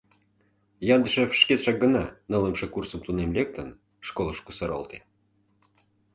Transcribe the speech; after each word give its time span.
Яндышев 0.95 1.29
шкетшак 1.41 1.77
гына, 1.83 2.03
нылымше 2.31 2.65
курсым 2.73 2.99
тунем 3.05 3.29
лектын, 3.37 3.69
школыш 4.07 4.39
кусаралте. 4.45 4.97